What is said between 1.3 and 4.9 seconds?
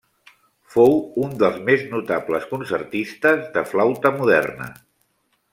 dels més notables concertistes de flauta moderna.